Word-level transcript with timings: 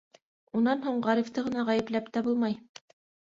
Унан 0.59 0.79
һуң 0.85 1.03
Ғарифты 1.07 1.43
ғына 1.49 1.67
ғәйепләп 1.69 2.09
тә 2.17 2.25
булмай. 2.29 2.57